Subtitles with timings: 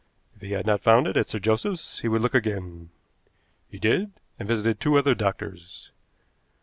[0.35, 2.89] If he had not found it at Sir Joseph's he would look again.
[3.69, 5.91] He did, and visited two other doctors.